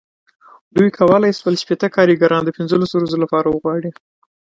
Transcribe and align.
دوی 0.75 0.89
کولای 0.97 1.31
شول 1.39 1.55
شپېته 1.61 1.87
کارګران 1.95 2.41
د 2.45 2.49
پنځلسو 2.57 2.93
ورځو 2.97 3.17
لپاره 3.23 3.47
وغواړي. 3.49 3.91